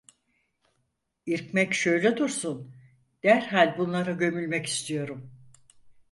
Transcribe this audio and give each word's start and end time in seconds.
İrkmek 1.25 1.73
şöyle 1.73 2.17
dursun, 2.17 2.75
derhal 3.23 3.77
bunlara 3.77 4.11
gömülmek 4.11 4.65
istiyorum. 4.65 5.31